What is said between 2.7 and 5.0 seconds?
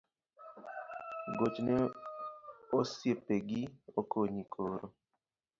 osipe gi okonyi koro